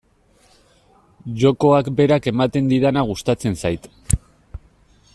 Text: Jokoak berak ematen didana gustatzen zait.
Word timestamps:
Jokoak 1.43 1.91
berak 2.01 2.31
ematen 2.33 2.73
didana 2.73 3.05
gustatzen 3.13 3.59
zait. 3.65 3.89